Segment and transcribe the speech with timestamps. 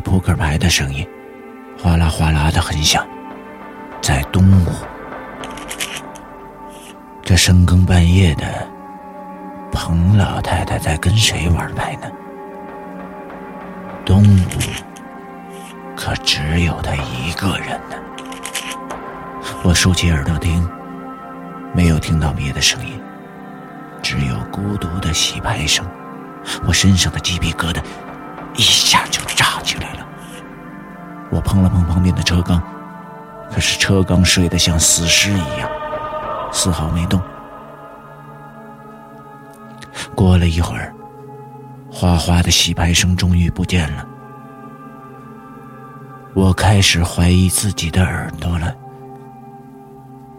[0.00, 1.06] 扑克牌的声音，
[1.82, 3.06] 哗啦哗啦的很响，
[4.00, 4.68] 在东屋。
[7.22, 8.44] 这深更半夜的，
[9.72, 12.10] 彭老太太在跟谁玩牌呢？
[14.04, 14.60] 东屋
[15.96, 17.96] 可只有她一个人呢。
[19.62, 20.68] 我竖起耳朵听，
[21.72, 23.00] 没有听到别的声音，
[24.02, 25.86] 只有孤独的洗牌声。
[26.66, 27.82] 我身上的鸡皮疙瘩
[28.54, 29.03] 一下
[29.64, 30.06] 起来了。
[31.30, 32.62] 我碰了碰旁边的车缸，
[33.50, 35.68] 可是车缸睡得像死尸一样，
[36.52, 37.20] 丝毫没动。
[40.14, 40.94] 过了一会儿，
[41.90, 44.06] 哗哗的洗牌声终于不见了。
[46.34, 48.72] 我开始怀疑自己的耳朵了，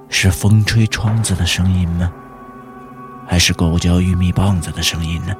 [0.07, 2.11] 是风吹窗子的声音吗？
[3.27, 5.33] 还是狗嚼玉米棒子的声音呢？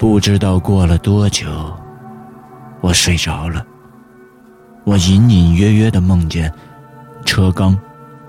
[0.00, 1.46] 不知道过了多久，
[2.80, 3.62] 我睡着了。
[4.84, 6.50] 我隐隐约约的梦见，
[7.26, 7.78] 车刚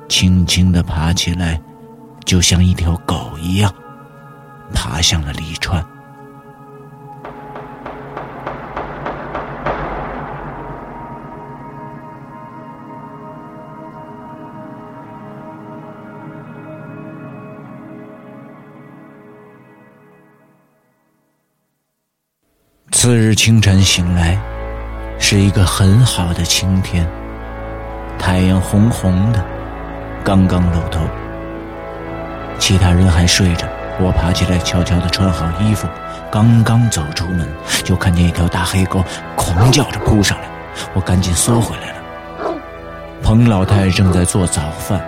[0.09, 1.61] 轻轻的爬起来，
[2.25, 3.73] 就像一条狗一样，
[4.73, 5.81] 爬向了李川。
[23.01, 24.37] 次日清晨醒来，
[25.17, 27.03] 是一个很好的晴天，
[28.19, 29.43] 太阳红红的，
[30.23, 30.99] 刚刚露头。
[32.59, 33.65] 其他人还睡着，
[33.99, 35.87] 我爬起来悄悄地穿好衣服，
[36.29, 37.49] 刚刚走出门，
[37.83, 39.03] 就看见一条大黑狗
[39.35, 40.43] 狂叫着扑上来，
[40.93, 42.55] 我赶紧缩回来了。
[43.23, 45.01] 彭老太正在做早饭，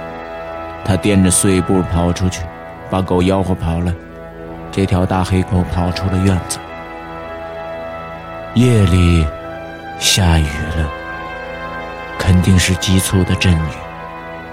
[0.83, 2.41] 她掂着碎步跑出去，
[2.89, 3.93] 把狗吆喝跑了。
[4.71, 6.57] 这条大黑狗跑出了院子。
[8.55, 9.25] 夜里
[9.99, 10.87] 下雨了，
[12.19, 13.71] 肯定是急促的阵雨，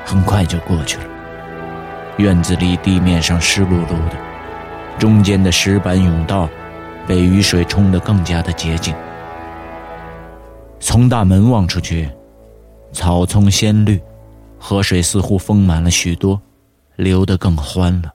[0.06, 1.04] 很快就过去了。
[2.16, 4.16] 院子里地面上湿漉漉的，
[4.98, 6.48] 中间的石板甬道
[7.07, 8.95] 被雨水冲得更加的洁净。
[10.78, 12.10] 从大门望出去，
[12.92, 14.01] 草丛鲜绿，
[14.59, 16.41] 河水似乎丰满了许多，
[16.97, 18.15] 流得更欢了。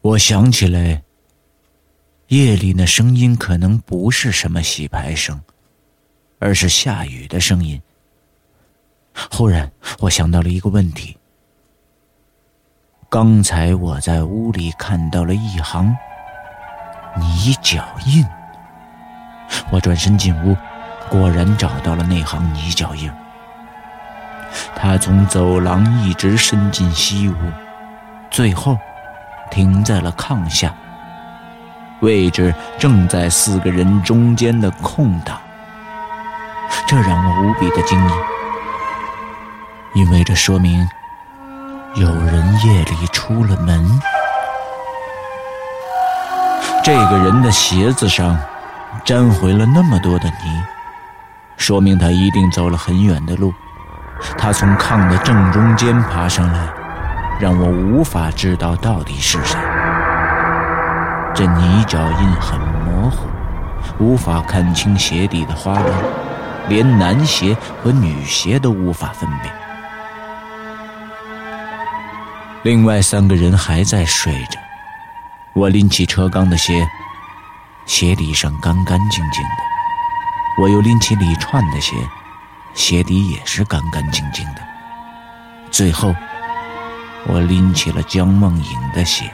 [0.00, 1.02] 我想起来。
[2.32, 5.38] 夜里那声音可能不是什么洗牌声，
[6.38, 7.78] 而是下雨的声音。
[9.30, 11.18] 忽然，我想到了一个问题：
[13.10, 15.94] 刚才我在屋里看到了一行
[17.20, 18.24] 泥脚印。
[19.70, 20.56] 我转身进屋，
[21.10, 23.12] 果然找到了那行泥脚印。
[24.74, 27.34] 它从走廊一直伸进西屋，
[28.30, 28.78] 最后
[29.50, 30.74] 停在了炕下，
[32.02, 35.40] 位置正在四个人中间的空档。
[36.86, 38.12] 这让我无比的惊异，
[40.00, 40.86] 因为这说明
[41.94, 44.00] 有人夜里出了门。
[46.84, 48.36] 这个人的鞋子上
[49.04, 50.62] 沾回了那么多的泥，
[51.56, 53.54] 说明他一定走了很远的路。
[54.36, 56.68] 他从炕的正中间爬上来，
[57.40, 59.58] 让我无法知道到底是谁。
[61.34, 63.26] 这泥脚印很模糊，
[63.98, 65.84] 无法看清鞋底的花纹，
[66.68, 69.52] 连男鞋和女鞋都无法分辨。
[72.62, 74.60] 另外三个人还在睡着，
[75.54, 76.86] 我拎起车刚的鞋，
[77.86, 81.96] 鞋底上干干净净的；我又拎起李串的鞋。
[82.74, 84.62] 鞋底也是干干净净的。
[85.70, 86.14] 最后，
[87.26, 89.30] 我拎起了江梦影的鞋，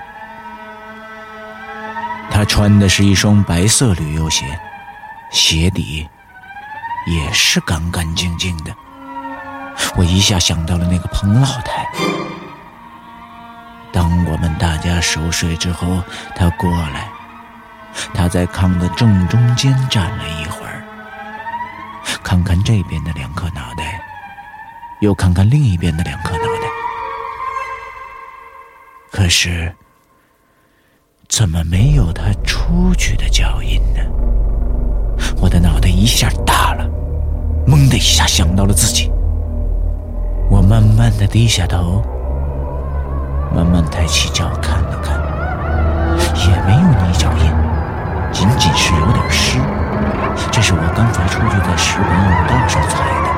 [2.38, 4.44] 他穿的是一双白色旅游鞋，
[5.32, 6.08] 鞋底
[7.08, 8.72] 也是干干净净的。
[9.96, 11.84] 我一下想到了那个彭老太。
[13.92, 16.00] 当我们大家熟睡之后，
[16.36, 17.08] 他过来，
[18.14, 20.84] 他在炕的正中间站了一会儿。
[22.22, 24.00] 看看这边的两颗脑袋，
[25.00, 26.68] 又看看另一边的两颗脑袋，
[29.10, 29.74] 可是
[31.28, 34.00] 怎么没有他出去的脚印呢？
[35.40, 36.84] 我的脑袋一下大了，
[37.66, 39.10] 猛的一下想到了自己。
[40.50, 42.02] 我慢慢的低下头，
[43.54, 45.20] 慢慢抬起脚看了看，
[46.48, 47.52] 也没有泥脚印，
[48.32, 49.58] 仅仅是有点湿。
[50.50, 53.28] 这是我刚才出去在石板甬道上踩的。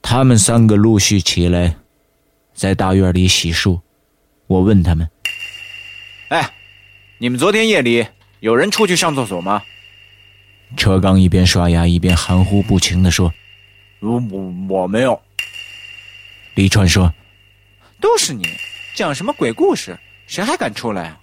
[0.00, 1.76] 他们三个陆续起来，
[2.54, 3.80] 在大院里洗漱。
[4.46, 5.08] 我问他们
[6.28, 6.50] ：“哎，
[7.18, 8.06] 你们昨天夜里
[8.40, 9.62] 有人出去上厕所吗？”
[10.76, 13.32] 车刚一边刷牙一边含糊不清的说
[14.00, 15.20] ：“我我我没有。”
[16.54, 17.12] 李川说
[18.00, 18.46] ：“都是你
[18.94, 19.98] 讲什么鬼故事？
[20.26, 21.20] 谁还敢出来啊？”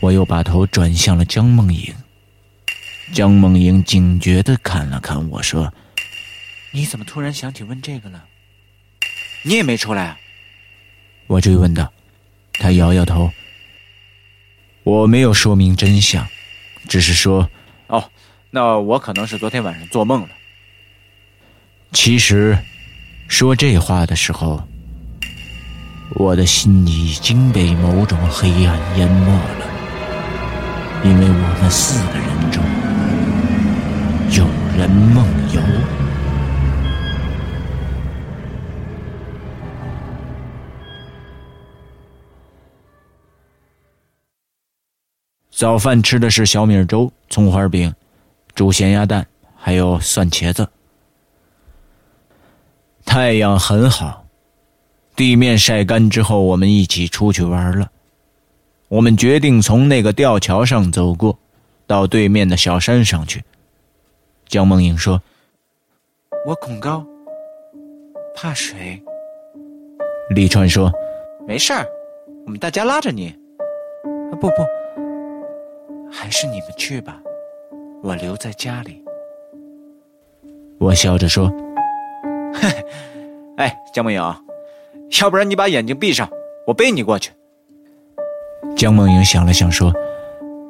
[0.00, 1.94] 我又把头转向了江梦莹。
[3.12, 5.72] 江梦莹警觉的看了看我说
[6.72, 8.24] ：“你怎么突然想起问这个了？
[9.42, 10.18] 你也没出来。”啊
[11.26, 11.92] 我追问道。
[12.54, 13.32] 他摇摇头。
[14.84, 16.26] 我没有说明真相，
[16.86, 17.48] 只是说
[17.88, 18.10] ：“哦，
[18.50, 20.28] 那我可能是昨天晚上做梦了。”
[21.92, 22.58] 其实，
[23.28, 24.62] 说这话的时候，
[26.16, 29.66] 我的心已经被某种黑暗淹没了。
[31.04, 32.62] 因为我们四个人中
[34.36, 34.46] 有
[34.78, 36.01] 人梦游。
[45.62, 47.94] 早饭吃的是小米粥、葱花饼、
[48.52, 49.24] 煮咸鸭蛋，
[49.54, 50.68] 还有蒜茄子。
[53.04, 54.26] 太阳很好，
[55.14, 57.88] 地面晒干之后，我们一起出去玩了。
[58.88, 61.38] 我们决定从那个吊桥上走过，
[61.86, 63.44] 到对面的小山上去。
[64.48, 65.22] 江梦影说
[66.44, 67.06] ：“我恐高，
[68.34, 69.00] 怕水。”
[70.34, 70.90] 李川说
[71.46, 71.86] ：“没事儿，
[72.46, 73.32] 我们大家拉着你。”
[74.40, 74.66] 不不，
[76.12, 77.20] 还是你们去吧，
[78.02, 79.02] 我留在家里。
[80.78, 81.50] 我笑着说
[82.54, 82.68] ：“嘿，
[83.56, 84.20] 哎，江梦莹，
[85.20, 86.28] 要不然你把眼睛闭上，
[86.66, 87.32] 我背你过去。”
[88.76, 89.92] 江梦莹想了想，说：“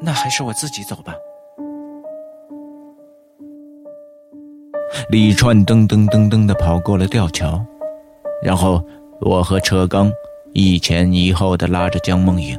[0.00, 1.14] 那还是我自己走吧。”
[5.10, 7.60] 李川噔噔噔噔的跑过了吊桥，
[8.42, 8.82] 然后
[9.20, 10.10] 我和车刚
[10.52, 12.58] 一前一后的拉着江梦莹，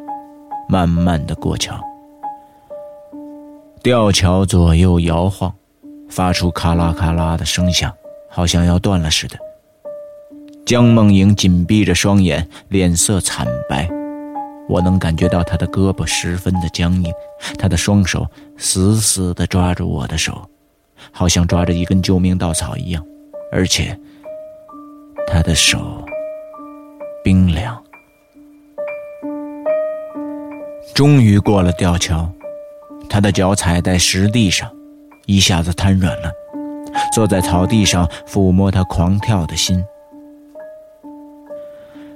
[0.67, 1.79] 慢慢的过桥。
[3.83, 5.53] 吊桥左右摇晃，
[6.09, 7.93] 发出咔啦咔啦的声响，
[8.29, 9.37] 好像要断了似的。
[10.65, 13.89] 江梦莹紧闭着双眼，脸色惨白。
[14.69, 17.11] 我能感觉到他的胳膊十分的僵硬，
[17.59, 18.25] 他的双手
[18.55, 20.49] 死死地抓住我的手，
[21.11, 23.05] 好像抓着一根救命稻草一样，
[23.51, 23.99] 而且
[25.27, 26.01] 他的手
[27.21, 27.77] 冰凉。
[30.95, 32.31] 终于过了吊桥，
[33.13, 34.67] 他的脚踩在石地上，
[35.27, 36.31] 一下子瘫软了，
[37.13, 39.85] 坐在草地上抚摸他狂跳的心。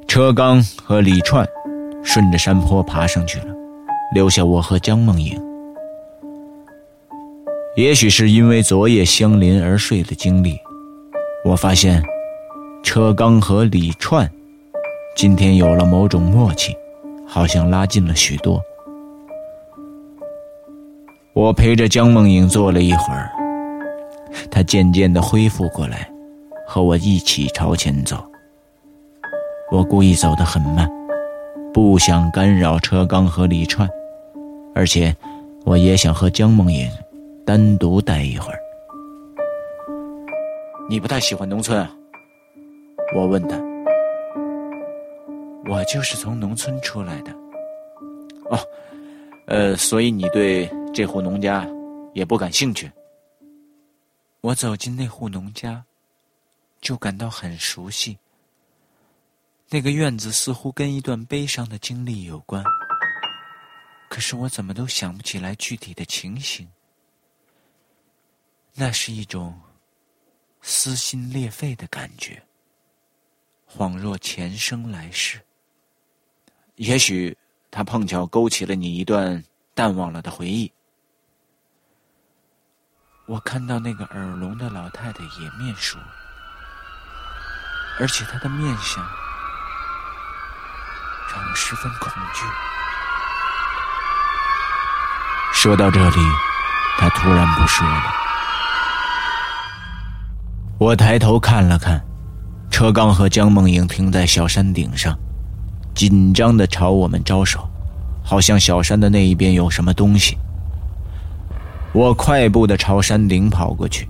[0.08, 1.48] 车刚和李串。
[2.04, 3.48] 顺着山坡爬上去了，
[4.14, 5.38] 留下我和江梦影。
[7.76, 10.58] 也许是因为昨夜相邻而睡的经历，
[11.44, 12.02] 我发现
[12.82, 14.32] 车刚和李串
[15.18, 16.74] 今天有了某种默契，
[17.28, 18.62] 好像拉近了许多。
[21.38, 23.30] 我陪着江梦影坐了一会儿，
[24.50, 26.10] 她渐渐的恢复过来，
[26.66, 28.18] 和我一起朝前走。
[29.72, 30.90] 我故意走得很慢，
[31.72, 33.88] 不想干扰车刚和李川，
[34.74, 35.16] 而且
[35.64, 36.90] 我也想和江梦影
[37.46, 38.58] 单独待一会儿。
[40.90, 41.92] 你不太喜欢农村啊？
[43.16, 43.56] 我问他。
[45.70, 47.32] 我就是从农村出来的。
[48.50, 48.58] 哦，
[49.46, 50.68] 呃，所以你对
[50.98, 51.64] 这户农家
[52.16, 52.92] 也不感兴趣？
[54.42, 55.86] 我走进那户农家，
[56.82, 58.18] 就感到很熟悉。
[59.70, 62.64] 那个院子似乎跟一段悲伤的经历有关，
[64.10, 66.68] 可是我怎么都想不起来具体的情形。
[68.74, 69.54] 那是一种
[70.64, 72.42] 撕心裂肺的感觉，
[73.70, 75.40] 恍若前生来世。
[76.78, 77.38] 也许
[77.70, 79.44] 他碰巧勾起了你一段
[79.76, 80.72] 淡忘了的回忆。
[83.28, 85.98] 我看到那个耳聋的老太太也面熟，
[88.00, 89.04] 而且她的面相
[91.34, 92.46] 让我十分恐惧。
[95.54, 96.16] 说到这里，
[96.98, 98.04] 他突然不说了。
[100.80, 102.02] 我抬头看了看，
[102.72, 105.14] 车刚和江梦莹停在小山顶上。
[105.94, 107.70] 紧张的朝我们招手，
[108.24, 110.38] 好像小山的那一边有什么东西。
[111.98, 114.08] 我快步的朝山顶跑过去。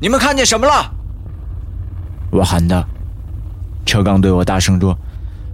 [0.00, 0.88] 你们看见什么了？
[2.30, 2.86] 我喊道。
[3.84, 4.96] 车刚对我大声说：“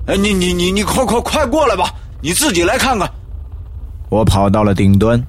[0.05, 1.91] 哎，你你你你快快快过来吧，
[2.21, 3.11] 你自己来看看。”
[4.11, 5.23] 我跑到了顶端，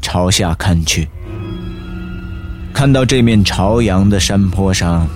[0.00, 1.06] 朝下看去，
[2.72, 5.06] 看到这面朝阳的山坡上。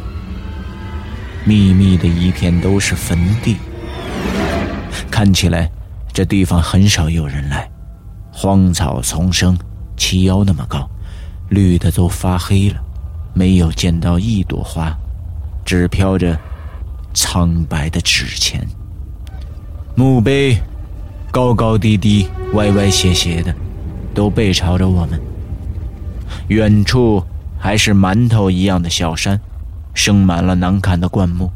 [1.46, 3.56] 密密的一片都是坟地，
[5.10, 5.70] 看起来
[6.12, 7.66] 这地方很少有人来。
[8.40, 9.58] 荒草丛生，
[9.96, 10.88] 齐腰那么高，
[11.48, 12.76] 绿的都发黑了，
[13.34, 14.96] 没有见到一朵花，
[15.64, 16.38] 只飘着
[17.12, 18.64] 苍白的纸钱。
[19.96, 20.56] 墓碑
[21.32, 23.52] 高高低低，歪歪斜斜的，
[24.14, 25.20] 都背朝着我们。
[26.46, 27.20] 远处
[27.58, 29.40] 还是馒头一样的小山。
[29.94, 31.50] 生满了难看的灌木，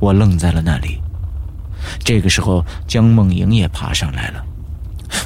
[0.00, 1.02] 我愣在了那里。
[2.02, 4.42] 这个时候，江梦莹也爬上来了。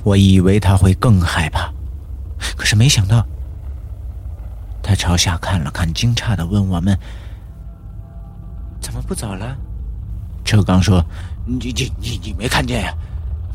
[0.04, 1.72] 我以为他会更害怕，
[2.56, 3.24] 可是没想到，
[4.82, 6.98] 他朝下看了看，惊诧的问我们
[8.80, 9.56] ：“怎么不走了？”
[10.44, 11.04] 车刚说
[11.44, 12.94] ：“你你你你没看见呀？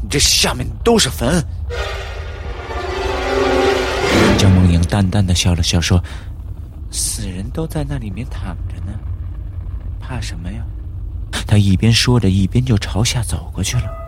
[0.09, 1.43] 这下面都是坟。”
[4.37, 6.01] 江梦莹淡淡的笑了笑说。
[6.95, 8.93] 死人都在那里面躺着呢，
[9.99, 10.63] 怕什么呀？
[11.47, 14.02] 他一边说着，一边就朝下走过去了。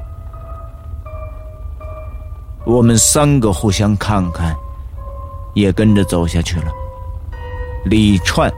[2.66, 4.56] 我们三个互相看看，
[5.54, 6.72] 也跟着走下去了。
[7.86, 8.52] 李串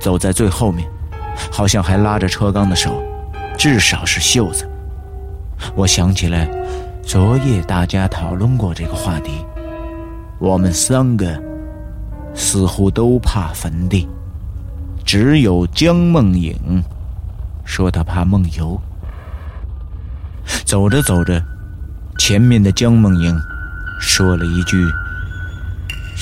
[0.00, 0.90] 走在最后面，
[1.50, 3.02] 好像还拉着车刚的手，
[3.56, 4.68] 至少是袖子。
[5.76, 6.50] 我想起来，
[7.02, 9.30] 昨夜大家讨论过这个话题，
[10.38, 11.42] 我们三个。
[12.34, 14.06] 似乎都怕坟地，
[15.04, 16.54] 只有江梦影
[17.64, 18.80] 说他怕梦游。
[20.64, 21.42] 走着走着，
[22.18, 23.40] 前面的江梦影
[23.98, 24.76] 说了一句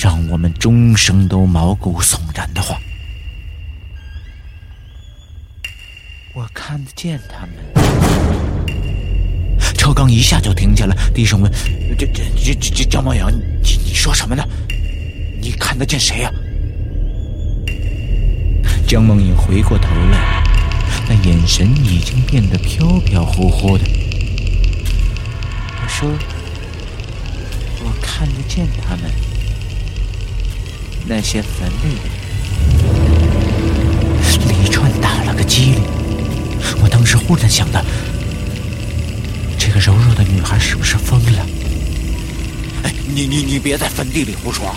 [0.00, 2.78] 让我们终生都毛骨悚然的话
[6.32, 7.50] ：“我看得见他们。”
[9.76, 11.50] 车刚一下就停下了，低声问
[11.98, 12.22] ：“这、这、
[12.54, 13.24] 这、这江梦影，
[13.62, 14.44] 你你说什么呢？”
[15.42, 16.30] 你看得见谁呀？
[18.86, 20.44] 江梦影回过头来，
[21.08, 23.84] 那眼神已经变得飘飘忽忽的。
[25.96, 26.10] 我说
[27.82, 29.10] ：“我看得见他们，
[31.06, 32.12] 那些坟里的人。”
[34.46, 35.80] 李川打了个激灵，
[36.82, 37.82] 我当时忽然想到，
[39.58, 41.46] 这个柔弱的女孩是不是疯了？
[42.82, 44.76] 哎，你你你别在坟地里胡说！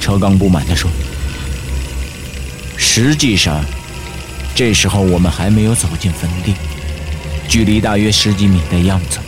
[0.00, 0.90] 车刚不满地说
[2.78, 3.62] ：“实际上，
[4.54, 6.54] 这时候我们还没有走进坟地，
[7.46, 9.18] 距离大约十几米的样子。”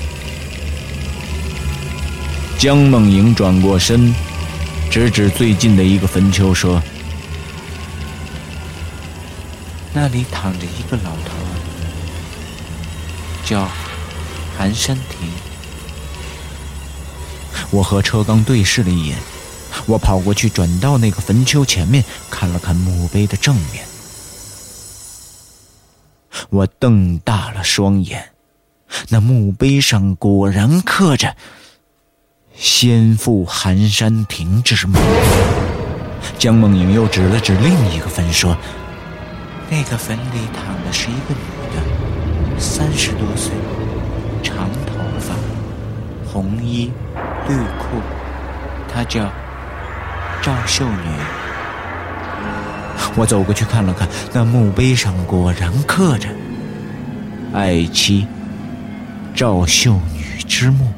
[2.59, 4.15] 江梦莹转过身，
[4.91, 6.83] 指指最近的一个坟丘，说
[9.93, 11.31] ：“那里躺着一个老头，
[13.45, 13.69] 叫
[14.57, 15.29] 韩山亭。”
[17.71, 19.19] 我和车刚对视了一眼。
[19.87, 23.85] 我跑过去，转到那个坟丘前面，看了看墓碑的正面。
[26.49, 28.31] 我瞪大了双眼，
[29.11, 31.37] 那墓碑上果然刻着
[32.57, 34.99] “先父寒山亭”之墓。
[36.39, 38.57] 江梦影又指了指另一个坟，说
[39.69, 41.41] ：“那个坟里躺的是一个女
[41.75, 43.53] 的，三十多岁，
[44.43, 45.35] 长头发，
[46.31, 46.91] 红衣
[47.49, 48.01] 绿裤，
[48.93, 49.31] 她叫
[50.43, 51.11] 赵秀女。”
[53.17, 56.29] 我走过去看了看，那墓碑上果然刻着
[57.53, 58.27] “爱妻
[59.35, 60.93] 赵秀女之墓”。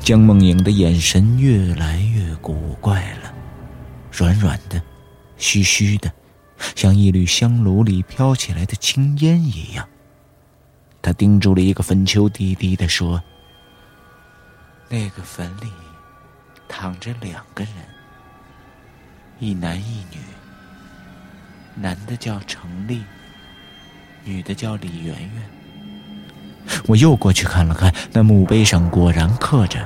[0.00, 3.32] 江梦影的眼神越来越古怪了。
[4.10, 4.82] 软软的，
[5.36, 6.12] 虚虚的，
[6.74, 9.88] 像一缕香炉里飘起来的青烟一样。
[11.00, 13.22] 他盯住了一个坟丘，低低的说
[14.90, 15.70] ：“那个坟里
[16.68, 17.74] 躺着两个人，
[19.38, 20.18] 一男一女。
[21.76, 23.02] 男的叫程立，
[24.24, 25.50] 女的叫李媛媛。”
[26.86, 29.78] 我又过去看了看，那墓碑上果然刻着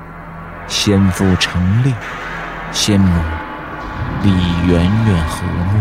[0.68, 1.92] “先父程立，
[2.72, 3.20] 先母”。
[4.22, 4.30] 李
[4.66, 5.80] 媛媛和睦。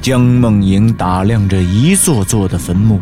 [0.00, 3.00] 江梦莹打量着一座座的坟墓，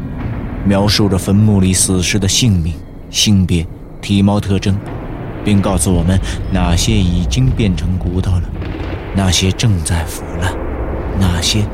[0.65, 2.75] 描述着坟墓里死尸的姓名、
[3.11, 3.67] 性别、
[4.01, 4.77] 体貌特征，
[5.45, 6.19] 并告诉我们
[6.53, 8.43] 哪些已经变成骨头了，
[9.15, 10.53] 哪些正在腐烂，
[11.21, 11.65] 哪些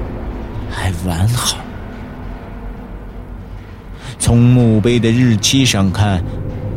[0.70, 1.58] 还完好。
[4.32, 6.24] 从墓碑的日期上看，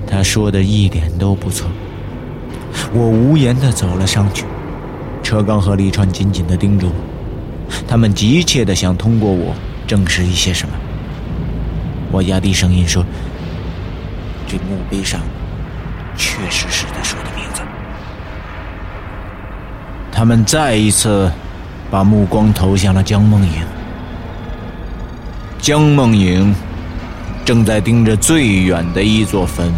[0.06, 1.70] 他说的一点都不错。
[2.94, 4.44] 我无言地走了上去，
[5.24, 6.94] 车刚和李川紧紧地盯着我，
[7.88, 9.56] 他们急切地想通过我
[9.88, 10.76] 证实一些什么。
[12.12, 13.06] 我压低声音说
[14.50, 15.22] ：“这墓碑上
[16.18, 17.62] 确实是他说的名字。”
[20.12, 21.32] 他们再一次
[21.90, 23.64] 把目光投向了江梦影。
[25.62, 26.54] 江梦影
[27.46, 29.72] 正在盯着最远的一座坟，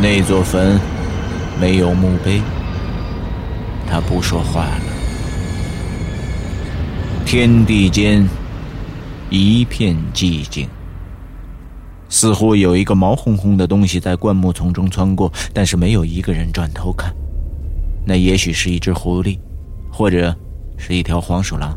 [0.00, 0.78] 那座坟。
[1.58, 2.42] 没有墓碑，
[3.88, 4.80] 他不说话了。
[7.24, 8.28] 天地间
[9.30, 10.68] 一片寂静，
[12.10, 17.10] 似乎有一个毛烘烘的东西在灌木丛中穿过，但是没有一个人转头看。
[18.04, 19.38] 那也许是一只狐狸，
[19.90, 20.36] 或者
[20.76, 21.74] 是一条黄鼠狼。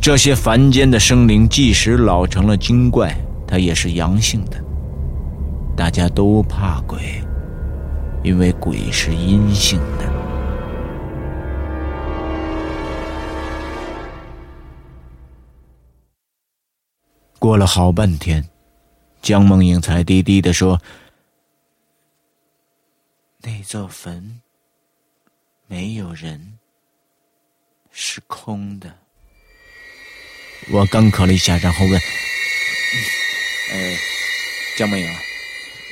[0.00, 3.14] 这些凡间的生灵，即使老成了精怪，
[3.46, 4.62] 它也是阳性的。
[5.76, 7.22] 大家都怕鬼。
[8.24, 10.12] 因为鬼是阴性的。
[17.38, 18.44] 过了好半天，
[19.22, 20.78] 江梦影才低低的说
[23.40, 24.40] ：“那座坟
[25.68, 26.58] 没有人，
[27.92, 28.92] 是空的。”
[30.70, 32.00] 我干咳了一下，然后问
[33.72, 33.96] ：“呃，
[34.76, 35.12] 江梦影，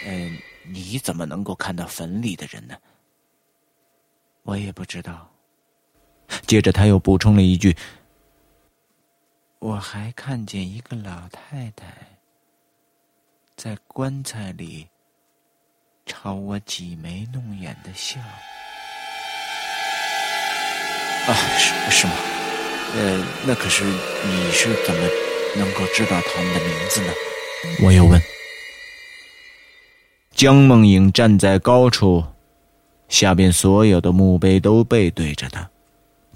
[0.07, 2.77] 嗯。”你怎么能够看到坟里的人呢？
[4.43, 5.31] 我也不知道。
[6.45, 7.77] 接着他又补充了一句
[9.61, 11.87] ：“我还看见一个老太太
[13.57, 14.89] 在棺材里
[16.05, 18.19] 朝我挤眉弄眼的笑。”
[21.29, 22.15] 啊，是是吗？
[22.95, 25.01] 呃，那可是你是怎么
[25.57, 27.13] 能够知道他们的名字呢？
[27.83, 28.21] 我又问。
[30.33, 32.25] 江梦影站在高处，
[33.09, 35.71] 下边所有的墓碑都背对着他，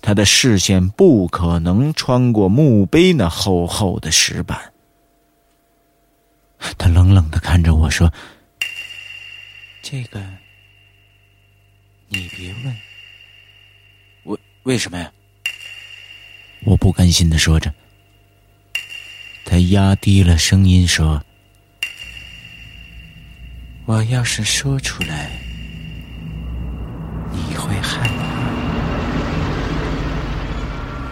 [0.02, 4.72] 他的视线不可能穿过墓碑那厚厚的石板。
[6.76, 8.12] 他冷冷的看着我说
[9.82, 10.22] ：“这个，
[12.08, 12.76] 你别问。
[14.24, 15.10] 为为什么呀？”
[16.64, 17.72] 我不甘心的说着。
[19.44, 21.22] 他压低了声音说。
[23.86, 25.30] 我要是说出来，
[27.32, 28.14] 你会害怕。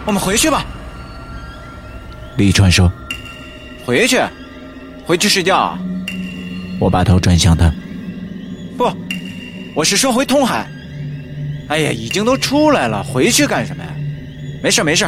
[0.05, 0.65] 我们回去吧。
[2.37, 2.89] 李川说
[3.85, 4.17] ：“回去，
[5.05, 5.77] 回去睡觉。”
[6.79, 7.69] 我把头转向他
[8.77, 8.89] ：“不，
[9.75, 10.65] 我是说回通海。
[11.67, 13.93] 哎呀，已经都出来了，回去干什么呀？
[14.63, 15.05] 没事没事，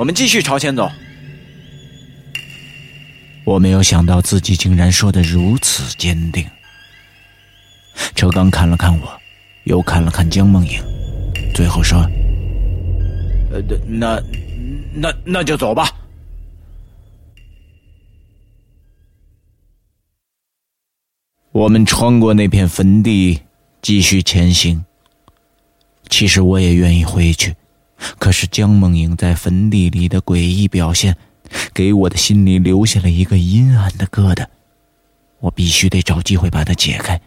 [0.00, 0.90] 我们继续朝前走。”
[3.44, 6.42] 我没有想到自己竟然说的如此坚定。
[8.14, 9.20] 车刚看了看我，
[9.64, 10.82] 又看了看江梦影，
[11.54, 12.00] 最后说
[13.52, 14.18] ：“呃，那，
[14.94, 15.86] 那那就走吧。”
[21.52, 23.38] 我们穿过那片坟地，
[23.82, 24.82] 继续前行。
[26.08, 27.54] 其实我也愿意回去，
[28.18, 31.16] 可是江梦影在坟地里的诡异表现，
[31.74, 34.46] 给我的心里留下了一个阴暗的疙瘩。
[35.40, 37.20] 我必须得找机会把它解开，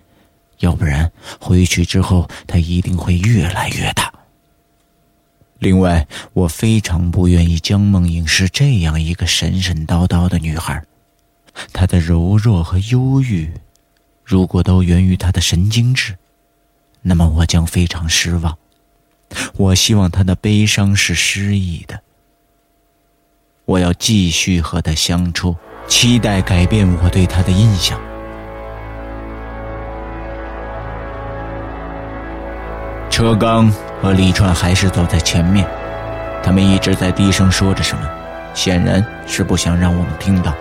[0.59, 4.13] 要不然回去之后它一定会越来越大。
[5.59, 10.83] 另外，我非常不愿意江梦影是这样一个神神叨叨的女孩，
[11.71, 13.51] 她的柔弱和忧郁，
[14.23, 16.17] 如果都源于她的神经质，
[17.01, 18.57] 那么我将非常失望。
[19.57, 21.99] 我希望他的悲伤是诗意的。
[23.65, 25.55] 我要继续和他相处，
[25.87, 27.99] 期待改变我对他的印象。
[33.09, 35.65] 车刚和李川还是走在前面，
[36.43, 38.03] 他们一直在低声说着什么，
[38.53, 40.53] 显然是不想让我们听到。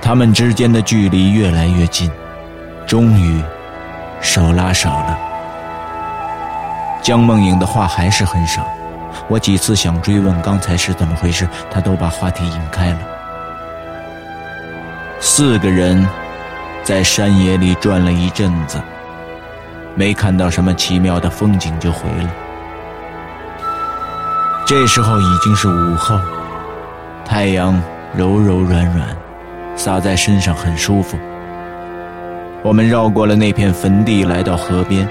[0.00, 2.08] 他们之间的距离越来越近，
[2.86, 3.42] 终于
[4.20, 5.25] 手拉手了。
[7.06, 8.66] 江梦影的话还是很少，
[9.28, 12.98] 我几次想追问刚才是怎么回事，他都把话题引开了。
[15.20, 16.04] 四个人
[16.82, 18.82] 在山野里转了一阵子。
[19.94, 22.28] 没看到什么奇妙的风景就回了。
[24.66, 26.18] 这时候已经是午后，
[27.24, 27.80] 太阳
[28.16, 29.16] 柔柔软软，
[29.76, 31.16] 洒在身上很舒服。
[32.64, 35.08] 我们绕过了那片坟地，来到河边，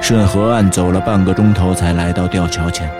[0.00, 2.90] 顺河岸走了半个钟头，才来到吊桥前。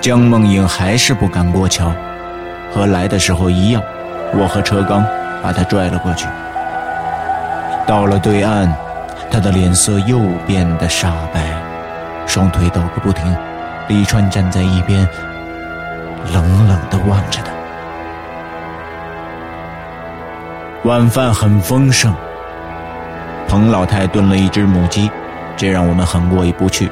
[0.00, 1.92] 江梦影还是不敢过桥，
[2.72, 3.82] 和来的时候一样，
[4.34, 5.04] 我和车刚
[5.42, 6.26] 把他拽了过去。
[7.86, 8.72] 到了对岸。
[9.30, 11.52] 他的脸色又变得煞白，
[12.24, 13.36] 双腿抖个不停。
[13.88, 15.08] 李川站在一边，
[16.32, 17.50] 冷冷地望着他。
[20.88, 22.14] 晚饭很丰盛，
[23.48, 25.10] 彭老太炖了一只母鸡，
[25.56, 26.90] 这让我们很过意不去，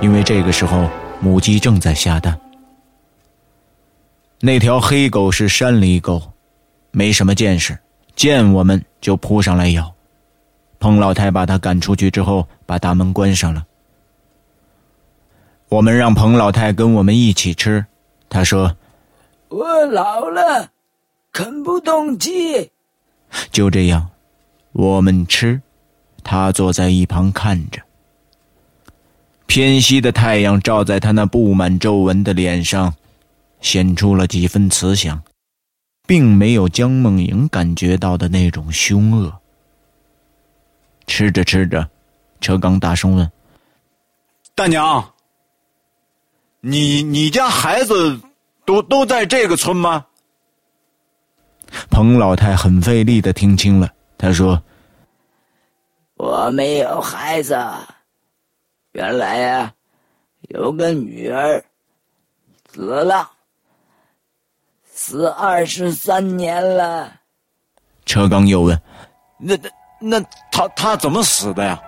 [0.00, 0.88] 因为这个时候
[1.20, 2.38] 母鸡正在下蛋。
[4.40, 6.22] 那条黑狗是山里狗，
[6.90, 7.76] 没什么见识，
[8.14, 9.92] 见我们就扑上来咬。
[10.78, 13.66] 彭老太把它赶出去之后，把大门关上了。
[15.68, 17.84] 我们让彭老太跟我们一起吃，
[18.28, 18.76] 他说
[19.48, 20.70] ：“我老了，
[21.32, 22.70] 啃不动鸡。”
[23.50, 24.08] 就这样，
[24.72, 25.60] 我们吃，
[26.28, 27.80] 他坐在一旁看着。
[29.46, 32.92] 偏西的太阳照在他那布满皱纹的脸上，
[33.60, 35.22] 显出了几分慈祥，
[36.04, 39.32] 并没有江梦莹感觉到的那种凶恶。
[41.06, 41.88] 吃着吃着，
[42.40, 43.30] 车刚大声问
[44.56, 45.12] ：“大娘，
[46.60, 48.20] 你你家孩子
[48.64, 50.04] 都都在这个村吗？”
[51.88, 54.60] 彭老太很费力的听清了，她说
[56.16, 57.58] ：“我没有孩子，
[58.92, 59.72] 原来呀，
[60.48, 61.64] 有个女儿
[62.72, 63.30] 死了，
[64.84, 67.12] 死二十三年了。”
[68.04, 68.80] 车刚又问
[69.38, 70.20] ：“那那？”那
[70.52, 71.80] 他他怎么死的呀？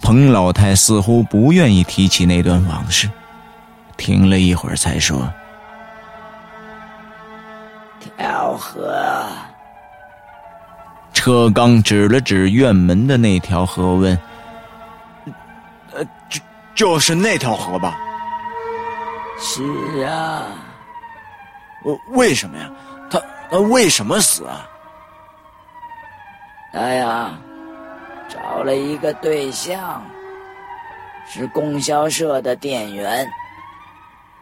[0.00, 3.10] 彭老太似乎不愿意提起那段往事，
[3.96, 5.28] 停了一会儿才说
[7.98, 8.96] ：“跳河。”
[11.22, 14.18] 车刚指了指院门的那条河，问
[15.94, 16.40] ：“呃，就
[16.74, 17.96] 就是那条河吧
[19.38, 19.62] ？”“是
[20.04, 20.46] 啊。
[21.86, 22.68] ”“为为什么呀？
[23.08, 24.66] 他他为什么死啊？”
[26.74, 27.38] 他呀，
[28.28, 30.04] 找了一个对象，
[31.24, 33.24] 是供销社的店员，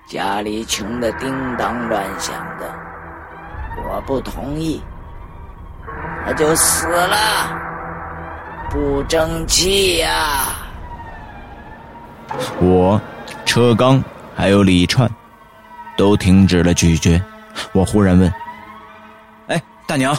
[0.09, 2.75] 家里穷的叮当乱响的，
[3.87, 4.83] 我不同意，
[6.25, 7.17] 他就死了，
[8.71, 10.47] 不争气呀！
[12.61, 13.01] 我、
[13.45, 14.03] 车刚
[14.37, 15.11] 还有李串，
[15.97, 17.21] 都停止了咀嚼。
[17.73, 18.33] 我忽然问
[19.49, 20.17] ：“哎，大娘，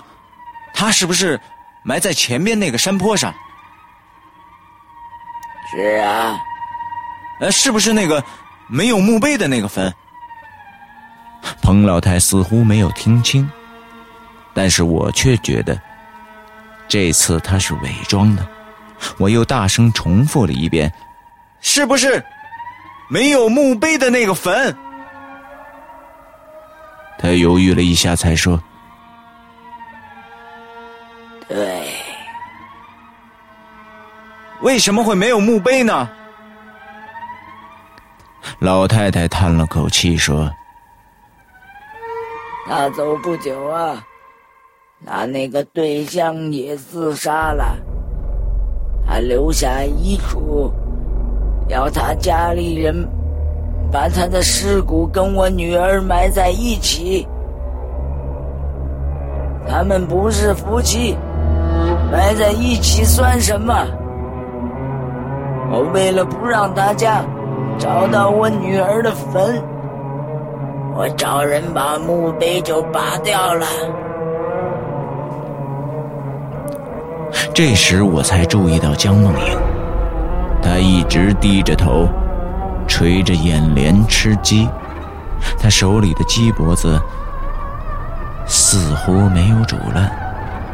[0.74, 1.40] 他是不是？”
[1.84, 3.34] 埋在前面那个山坡上。
[5.72, 6.38] 是啊，
[7.40, 8.24] 呃，是不是那个
[8.68, 9.92] 没有墓碑的那个坟？
[11.62, 13.50] 彭老太似乎没有听清，
[14.54, 15.82] 但是我却觉得
[16.92, 18.46] 这次他是伪装的。
[19.18, 20.92] 我又大声重复了一遍
[21.62, 22.22] ：“是不是
[23.10, 24.76] 没有墓碑的那个坟？”
[27.18, 28.62] 他犹豫了一下，才说。
[31.48, 31.94] 对，
[34.60, 36.10] 为什么会没有墓碑呢？
[38.60, 40.54] 老太太叹了口气说
[42.68, 44.04] ：“他走不久啊，
[45.06, 47.76] 他那个对象也自杀了，
[49.06, 50.72] 他留下遗嘱，
[51.68, 53.08] 要他家里人
[53.92, 57.28] 把他的尸骨跟我女儿埋在一起。
[59.68, 61.18] 他们不是夫妻，
[62.12, 63.74] 埋在一起算什么？
[65.72, 67.24] 我为了不让大家
[67.80, 69.64] 找到我女儿的坟，
[70.96, 73.66] 我找人把墓碑就拔掉了。
[77.54, 79.58] 这时我才注意到江梦莹，
[80.64, 82.08] 她一直低着头，
[82.88, 84.70] 垂着眼帘吃鸡，
[85.60, 87.00] 她手里的鸡脖子
[88.48, 90.10] 似乎没有煮烂，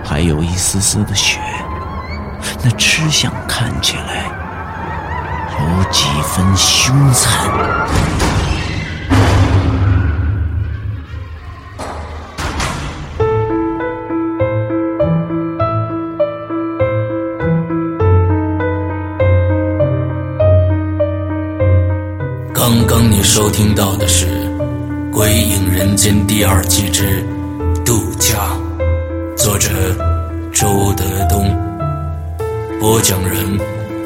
[0.03, 1.39] 还有一丝丝的血，
[2.63, 4.25] 那吃相看起来
[5.59, 7.49] 有几分凶残。
[23.09, 24.25] 你收听到的是
[25.11, 27.23] 《鬼影人间》第二季之
[27.85, 28.35] 《度假》，
[29.37, 29.69] 作者
[30.51, 31.49] 周德东，
[32.79, 33.57] 播讲人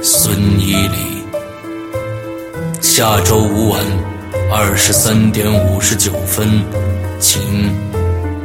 [0.03, 1.23] 孙一礼。
[2.79, 3.83] 下周五晚
[4.51, 6.63] 二十三点五十九分，
[7.19, 7.41] 请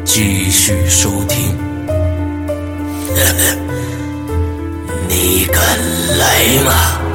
[0.04, 1.54] 继续收听。
[5.06, 5.62] 你敢
[6.18, 7.05] 来吗？